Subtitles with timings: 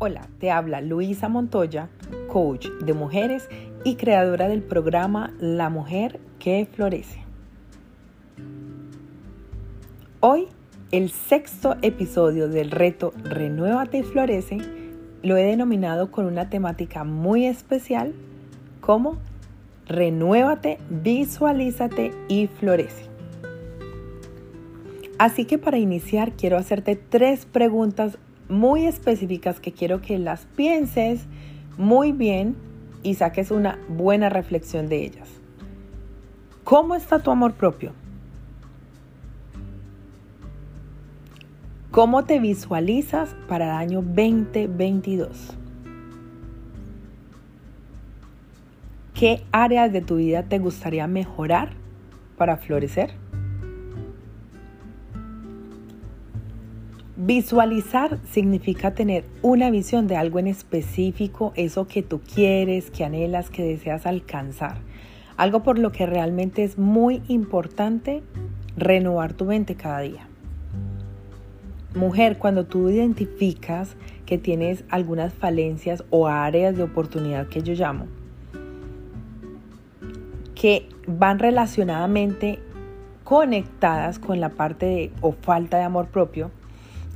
[0.00, 1.88] Hola, te habla Luisa Montoya,
[2.28, 3.48] coach de mujeres
[3.82, 7.24] y creadora del programa La Mujer que Florece.
[10.20, 10.46] Hoy,
[10.92, 14.58] el sexto episodio del reto Renuévate y Florece
[15.24, 18.14] lo he denominado con una temática muy especial
[18.80, 19.16] como
[19.88, 23.06] Renuévate, visualízate y florece.
[25.18, 28.16] Así que para iniciar quiero hacerte tres preguntas
[28.48, 31.26] muy específicas que quiero que las pienses
[31.76, 32.56] muy bien
[33.02, 35.28] y saques una buena reflexión de ellas.
[36.64, 37.92] ¿Cómo está tu amor propio?
[41.90, 45.56] ¿Cómo te visualizas para el año 2022?
[49.14, 51.70] ¿Qué áreas de tu vida te gustaría mejorar
[52.36, 53.14] para florecer?
[57.28, 63.50] Visualizar significa tener una visión de algo en específico, eso que tú quieres, que anhelas,
[63.50, 64.78] que deseas alcanzar.
[65.36, 68.22] Algo por lo que realmente es muy importante
[68.78, 70.26] renovar tu mente cada día.
[71.94, 78.06] Mujer, cuando tú identificas que tienes algunas falencias o áreas de oportunidad que yo llamo,
[80.54, 82.58] que van relacionadamente
[83.22, 86.50] conectadas con la parte de o falta de amor propio,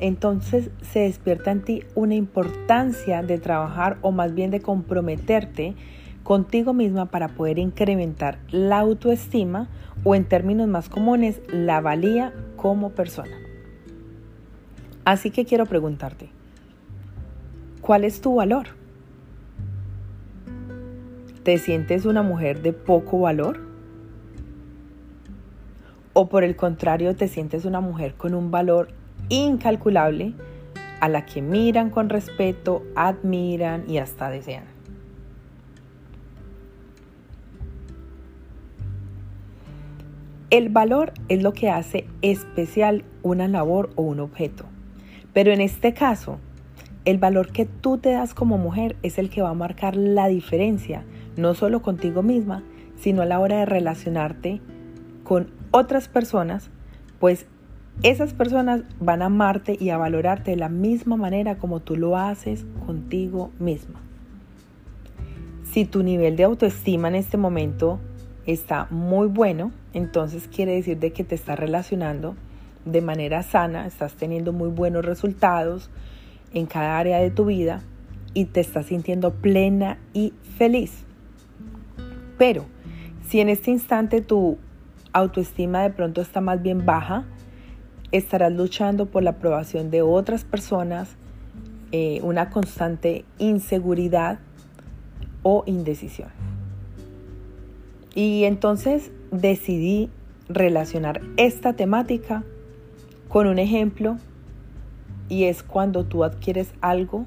[0.03, 5.77] entonces se despierta en ti una importancia de trabajar o más bien de comprometerte
[6.25, 9.69] contigo misma para poder incrementar la autoestima
[10.03, 13.37] o en términos más comunes la valía como persona.
[15.05, 16.31] Así que quiero preguntarte,
[17.81, 18.67] ¿cuál es tu valor?
[21.45, 23.61] ¿Te sientes una mujer de poco valor?
[26.13, 28.89] ¿O por el contrario te sientes una mujer con un valor
[29.33, 30.35] incalculable
[31.01, 34.65] a la que miran con respeto, admiran y hasta desean.
[40.51, 44.67] El valor es lo que hace especial una labor o un objeto.
[45.33, 46.39] Pero en este caso,
[47.07, 50.29] el valor que tú te das como mujer es el que va a marcar la
[50.29, 51.05] diferencia,
[51.39, 52.63] no solo contigo misma,
[52.97, 54.61] sino a la hora de relacionarte
[55.25, 56.71] con otras personas,
[57.19, 57.47] pues
[58.03, 62.17] esas personas van a amarte y a valorarte de la misma manera como tú lo
[62.17, 64.01] haces contigo misma.
[65.71, 68.01] Si tu nivel de autoestima en este momento
[68.45, 72.35] está muy bueno, entonces quiere decir de que te estás relacionando
[72.85, 75.91] de manera sana, estás teniendo muy buenos resultados
[76.53, 77.83] en cada área de tu vida
[78.35, 81.05] y te estás sintiendo plena y feliz.
[82.37, 82.65] Pero
[83.29, 84.59] si en este instante tu
[85.13, 87.25] autoestima de pronto está más bien baja,
[88.13, 91.17] estarás luchando por la aprobación de otras personas,
[91.91, 94.39] eh, una constante inseguridad
[95.43, 96.29] o indecisión.
[98.15, 100.11] Y entonces decidí
[100.49, 102.45] relacionar esta temática
[103.29, 104.19] con un ejemplo
[105.29, 107.25] y es cuando tú adquieres algo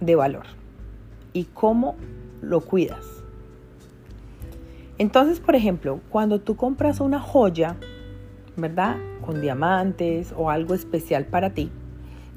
[0.00, 0.46] de valor
[1.32, 1.96] y cómo
[2.40, 3.04] lo cuidas.
[4.98, 7.76] Entonces, por ejemplo, cuando tú compras una joya,
[8.56, 8.96] ¿verdad?
[9.24, 11.70] Con diamantes o algo especial para ti,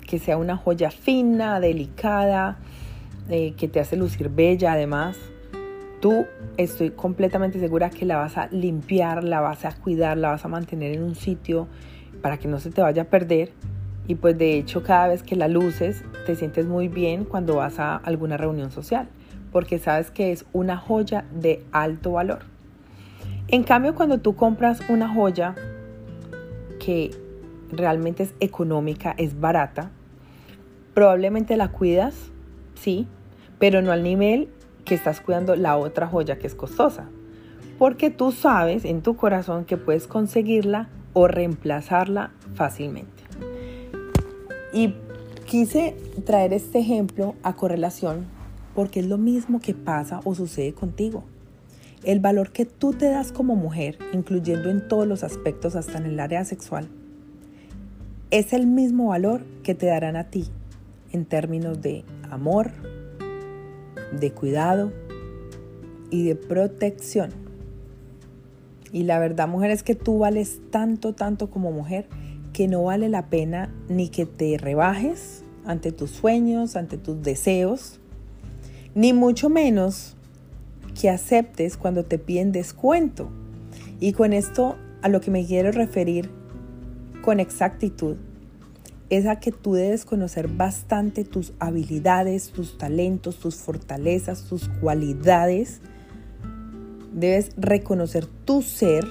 [0.07, 2.57] que sea una joya fina, delicada,
[3.29, 5.17] eh, que te hace lucir bella además.
[5.99, 6.25] Tú
[6.57, 10.47] estoy completamente segura que la vas a limpiar, la vas a cuidar, la vas a
[10.47, 11.67] mantener en un sitio
[12.21, 13.51] para que no se te vaya a perder.
[14.07, 17.79] Y pues de hecho cada vez que la luces te sientes muy bien cuando vas
[17.79, 19.09] a alguna reunión social,
[19.51, 22.39] porque sabes que es una joya de alto valor.
[23.49, 25.55] En cambio, cuando tú compras una joya
[26.87, 27.11] que
[27.69, 29.91] realmente es económica, es barata,
[30.93, 32.15] probablemente la cuidas,
[32.75, 33.07] sí,
[33.59, 34.47] pero no al nivel
[34.85, 37.09] que estás cuidando la otra joya que es costosa.
[37.77, 43.21] Porque tú sabes en tu corazón que puedes conseguirla o reemplazarla fácilmente.
[44.71, 44.93] Y
[45.45, 48.27] quise traer este ejemplo a correlación
[48.73, 51.25] porque es lo mismo que pasa o sucede contigo.
[52.03, 56.05] El valor que tú te das como mujer, incluyendo en todos los aspectos hasta en
[56.05, 56.87] el área sexual,
[58.29, 60.47] es el mismo valor que te darán a ti
[61.11, 62.71] en términos de amor,
[64.19, 64.91] de cuidado
[66.09, 67.31] y de protección.
[68.91, 72.07] Y la verdad, mujer, es que tú vales tanto, tanto como mujer
[72.53, 77.99] que no vale la pena ni que te rebajes ante tus sueños, ante tus deseos,
[78.95, 80.16] ni mucho menos
[80.99, 83.29] que aceptes cuando te piden descuento.
[83.99, 86.29] Y con esto a lo que me quiero referir
[87.21, 88.17] con exactitud
[89.09, 95.79] es a que tú debes conocer bastante tus habilidades, tus talentos, tus fortalezas, tus cualidades.
[97.13, 99.05] Debes reconocer tu ser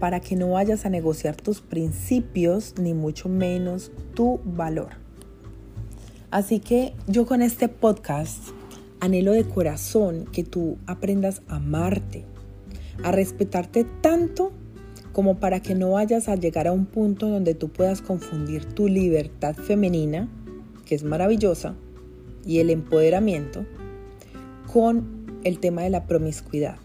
[0.00, 4.88] para que no vayas a negociar tus principios, ni mucho menos tu valor.
[6.32, 8.42] Así que yo con este podcast
[9.02, 12.24] anhelo de corazón que tú aprendas a amarte,
[13.02, 14.52] a respetarte tanto
[15.12, 18.86] como para que no vayas a llegar a un punto donde tú puedas confundir tu
[18.86, 20.28] libertad femenina,
[20.86, 21.74] que es maravillosa,
[22.46, 23.66] y el empoderamiento,
[24.72, 26.76] con el tema de la promiscuidad.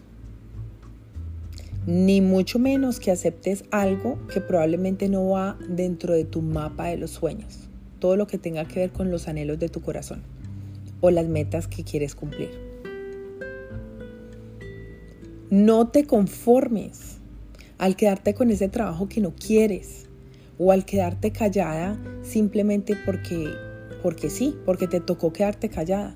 [1.86, 6.96] Ni mucho menos que aceptes algo que probablemente no va dentro de tu mapa de
[6.96, 7.68] los sueños,
[8.00, 10.20] todo lo que tenga que ver con los anhelos de tu corazón
[11.00, 12.50] o las metas que quieres cumplir.
[15.50, 17.18] No te conformes
[17.78, 20.06] al quedarte con ese trabajo que no quieres
[20.58, 23.54] o al quedarte callada simplemente porque
[24.02, 26.14] porque sí, porque te tocó quedarte callada.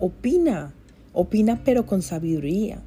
[0.00, 0.72] Opina,
[1.12, 2.82] opina pero con sabiduría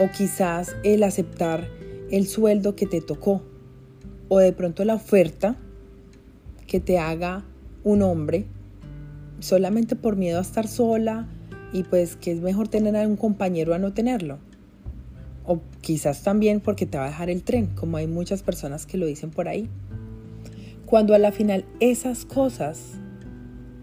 [0.00, 1.68] o quizás el aceptar
[2.10, 3.42] el sueldo que te tocó
[4.28, 5.56] o de pronto la oferta
[6.66, 7.44] que te haga
[7.84, 8.46] un hombre
[9.40, 11.28] solamente por miedo a estar sola
[11.72, 14.38] y pues que es mejor tener a un compañero a no tenerlo.
[15.44, 18.98] O quizás también porque te va a dejar el tren, como hay muchas personas que
[18.98, 19.68] lo dicen por ahí.
[20.86, 22.94] Cuando a la final esas cosas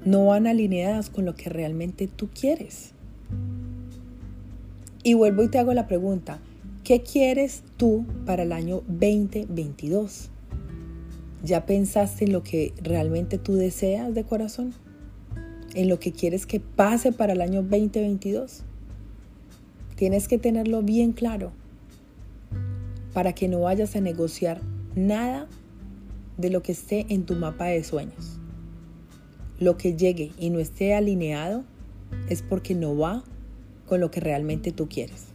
[0.03, 2.91] no van alineadas con lo que realmente tú quieres.
[5.03, 6.39] Y vuelvo y te hago la pregunta,
[6.83, 10.29] ¿qué quieres tú para el año 2022?
[11.43, 14.73] ¿Ya pensaste en lo que realmente tú deseas de corazón?
[15.75, 18.63] ¿En lo que quieres que pase para el año 2022?
[19.97, 21.51] Tienes que tenerlo bien claro
[23.13, 24.61] para que no vayas a negociar
[24.95, 25.47] nada
[26.37, 28.39] de lo que esté en tu mapa de sueños.
[29.59, 31.65] Lo que llegue y no esté alineado
[32.29, 33.25] es porque no va
[33.85, 35.25] con lo que realmente tú quieres.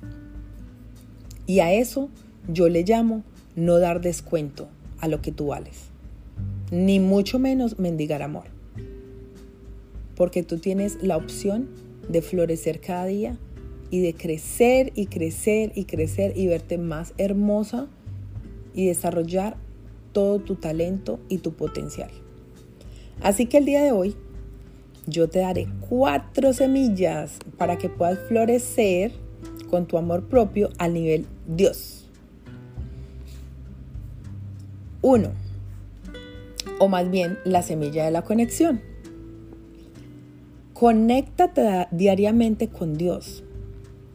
[1.46, 2.08] Y a eso
[2.48, 3.24] yo le llamo
[3.56, 4.68] no dar descuento
[5.00, 5.90] a lo que tú vales.
[6.70, 8.59] Ni mucho menos mendigar amor.
[10.20, 11.70] Porque tú tienes la opción
[12.10, 13.38] de florecer cada día
[13.90, 17.88] y de crecer y crecer y crecer y verte más hermosa
[18.74, 19.56] y desarrollar
[20.12, 22.10] todo tu talento y tu potencial.
[23.22, 24.14] Así que el día de hoy
[25.06, 29.12] yo te daré cuatro semillas para que puedas florecer
[29.70, 32.10] con tu amor propio al nivel Dios.
[35.00, 35.30] Uno,
[36.78, 38.89] o más bien la semilla de la conexión.
[40.80, 43.44] Conéctate diariamente con Dios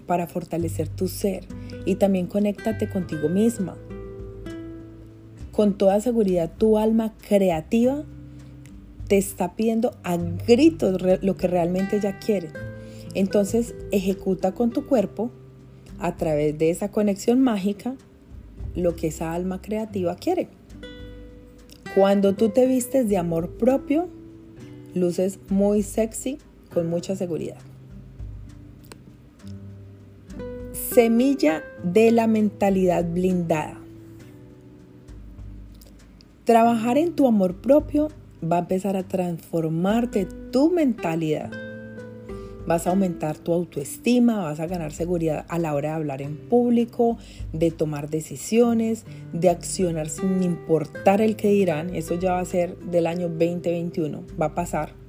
[0.08, 1.46] para fortalecer tu ser
[1.86, 3.78] y también conéctate contigo misma.
[5.52, 8.04] Con toda seguridad tu alma creativa
[9.08, 12.50] te está pidiendo a gritos lo que realmente ella quiere.
[13.14, 15.30] Entonces ejecuta con tu cuerpo,
[16.00, 17.96] a través de esa conexión mágica,
[18.74, 20.48] lo que esa alma creativa quiere.
[21.94, 24.10] Cuando tú te vistes de amor propio,
[24.96, 26.40] luces muy sexy
[26.75, 27.57] con mucha seguridad.
[30.94, 33.80] Semilla de la mentalidad blindada.
[36.44, 38.09] Trabajar en tu amor propio
[38.44, 41.50] va a empezar a transformarte tu mentalidad.
[42.68, 46.35] Vas a aumentar tu autoestima, vas a ganar seguridad a la hora de hablar en
[46.35, 47.18] público,
[47.54, 51.95] de tomar decisiones, de accionar sin importar el que dirán.
[51.95, 55.05] Eso ya va a ser del año 2021, va a pasar.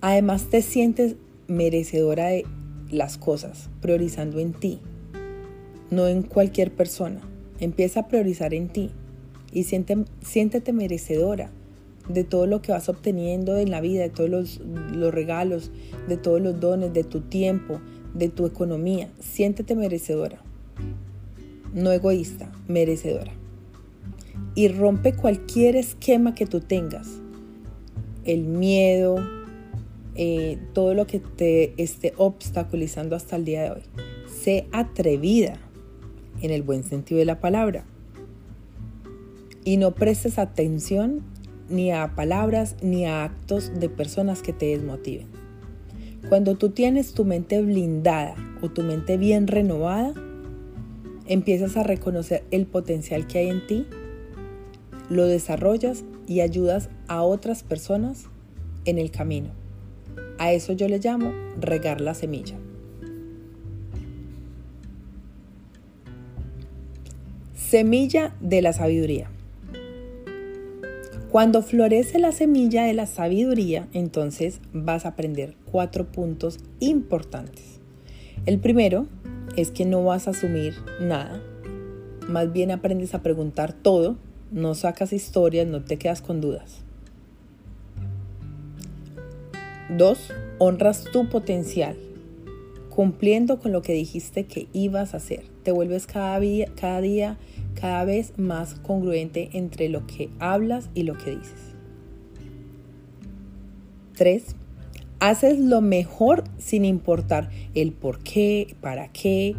[0.00, 1.16] Además te sientes
[1.46, 2.46] merecedora de
[2.90, 4.80] las cosas, priorizando en ti,
[5.90, 7.20] no en cualquier persona.
[7.58, 8.90] Empieza a priorizar en ti
[9.52, 11.50] y siéntete merecedora
[12.08, 14.60] de todo lo que vas obteniendo en la vida, de todos los,
[14.92, 15.70] los regalos,
[16.08, 17.80] de todos los dones, de tu tiempo,
[18.14, 19.10] de tu economía.
[19.20, 20.40] Siéntete merecedora,
[21.74, 23.32] no egoísta, merecedora.
[24.54, 27.06] Y rompe cualquier esquema que tú tengas.
[28.24, 29.16] El miedo,
[30.14, 33.82] eh, todo lo que te esté obstaculizando hasta el día de hoy.
[34.28, 35.58] Sé atrevida,
[36.42, 37.84] en el buen sentido de la palabra.
[39.64, 41.22] Y no prestes atención
[41.68, 45.28] ni a palabras ni a actos de personas que te desmotiven.
[46.28, 50.12] Cuando tú tienes tu mente blindada o tu mente bien renovada,
[51.26, 53.86] empiezas a reconocer el potencial que hay en ti,
[55.08, 58.24] lo desarrollas y ayudas a otras personas
[58.84, 59.59] en el camino.
[60.40, 62.56] A eso yo le llamo regar la semilla.
[67.54, 69.30] Semilla de la sabiduría.
[71.30, 77.78] Cuando florece la semilla de la sabiduría, entonces vas a aprender cuatro puntos importantes.
[78.46, 79.08] El primero
[79.58, 81.42] es que no vas a asumir nada,
[82.28, 84.16] más bien aprendes a preguntar todo,
[84.50, 86.82] no sacas historias, no te quedas con dudas.
[89.96, 91.96] Dos, honras tu potencial,
[92.90, 95.44] cumpliendo con lo que dijiste que ibas a hacer.
[95.62, 97.38] Te vuelves cada día, cada día
[97.74, 101.74] cada vez más congruente entre lo que hablas y lo que dices.
[104.16, 104.54] 3.
[105.18, 109.56] Haces lo mejor sin importar el por qué, para qué,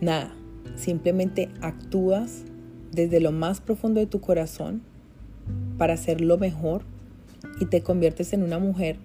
[0.00, 0.34] nada.
[0.76, 2.44] Simplemente actúas
[2.90, 4.82] desde lo más profundo de tu corazón
[5.78, 6.84] para hacer lo mejor
[7.60, 8.96] y te conviertes en una mujer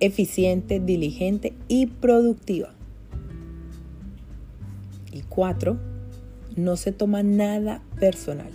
[0.00, 2.72] eficiente, diligente y productiva.
[5.12, 5.78] Y cuatro,
[6.56, 8.50] no se toma nada personal.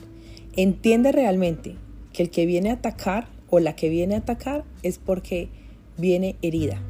[0.55, 1.75] Entiende realmente
[2.13, 5.49] que el que viene a atacar o la que viene a atacar es porque
[5.97, 6.81] viene herida.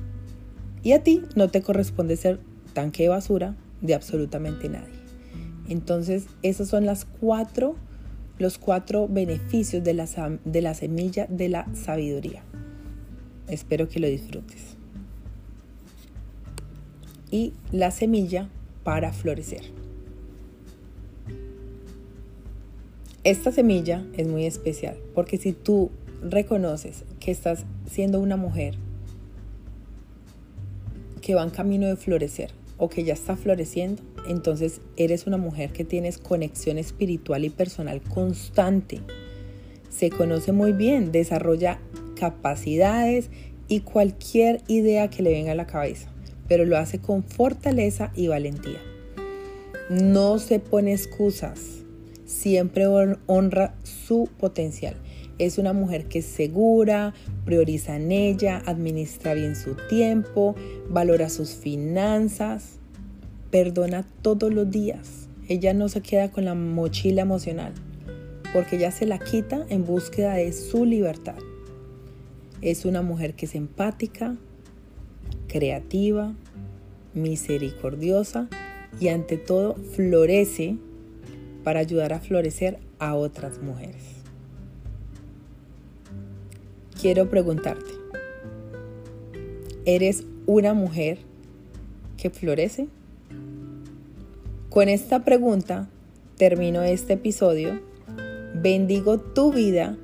[0.83, 2.39] Y a ti no te corresponde ser
[2.73, 5.01] tanque de basura de absolutamente nadie.
[5.69, 7.75] Entonces, esos son las cuatro,
[8.41, 12.43] los cuatro beneficios de la, de la semilla de la sabiduría.
[13.47, 14.77] Espero que lo disfrutes.
[17.29, 18.49] Y la semilla
[18.83, 19.61] para florecer.
[23.23, 25.91] Esta semilla es muy especial porque si tú
[26.23, 28.75] reconoces que estás siendo una mujer
[31.21, 35.71] que va en camino de florecer o que ya está floreciendo, entonces eres una mujer
[35.71, 39.01] que tienes conexión espiritual y personal constante.
[39.89, 41.79] Se conoce muy bien, desarrolla
[42.15, 43.29] capacidades
[43.67, 46.09] y cualquier idea que le venga a la cabeza,
[46.47, 48.79] pero lo hace con fortaleza y valentía.
[49.89, 51.81] No se pone excusas
[52.31, 52.87] siempre
[53.27, 54.95] honra su potencial.
[55.37, 57.13] Es una mujer que es segura,
[57.45, 60.55] prioriza en ella, administra bien su tiempo,
[60.89, 62.79] valora sus finanzas,
[63.51, 65.27] perdona todos los días.
[65.47, 67.73] Ella no se queda con la mochila emocional,
[68.53, 71.37] porque ella se la quita en búsqueda de su libertad.
[72.61, 74.37] Es una mujer que es empática,
[75.47, 76.33] creativa,
[77.13, 78.47] misericordiosa
[78.99, 80.77] y ante todo florece
[81.63, 84.03] para ayudar a florecer a otras mujeres.
[86.99, 87.91] Quiero preguntarte,
[89.85, 91.17] ¿eres una mujer
[92.15, 92.87] que florece?
[94.71, 95.89] Con esta pregunta
[96.37, 97.81] termino este episodio.
[98.55, 99.97] Bendigo tu vida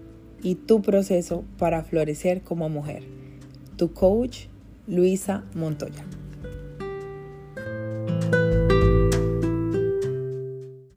[0.44, 3.04] y tu proceso para florecer como mujer.
[3.78, 4.48] Tu coach,
[4.86, 6.04] Luisa Montoya.